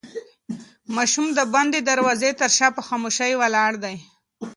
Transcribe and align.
ماشوم 0.95 1.27
د 1.37 1.39
بندې 1.53 1.79
دروازې 1.89 2.29
تر 2.39 2.49
شا 2.57 2.67
په 2.77 2.81
خاموشۍ 2.87 3.31
ولاړ 3.37 3.71
دی. 3.83 3.95